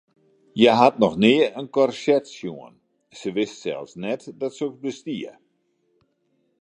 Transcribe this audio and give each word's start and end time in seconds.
Hja 0.59 0.73
hat 0.81 0.95
noch 1.01 1.17
nea 1.23 1.47
in 1.59 1.67
korset 1.75 2.25
sjoen, 2.37 2.75
se 3.19 3.29
wist 3.35 3.57
sels 3.63 3.91
net 4.03 4.21
dat 4.39 4.53
soks 4.59 4.79
bestie. 4.83 5.33